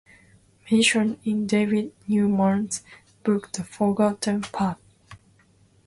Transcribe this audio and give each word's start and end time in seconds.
Mentioned 0.71 1.19
in 1.25 1.45
David 1.45 1.93
Newman's 2.07 2.81
book 3.23 3.51
"the 3.51 3.63
forgotten 3.63 4.41
path" 4.41 4.79